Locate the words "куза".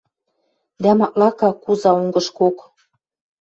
1.63-1.89